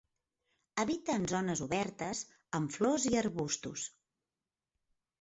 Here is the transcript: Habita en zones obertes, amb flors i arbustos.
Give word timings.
Habita 0.83 1.17
en 1.19 1.27
zones 1.33 1.61
obertes, 1.67 2.23
amb 2.61 2.77
flors 2.79 3.09
i 3.13 3.15
arbustos. 3.23 3.89